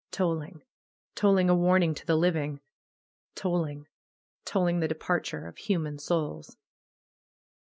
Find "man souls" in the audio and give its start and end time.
5.77-6.57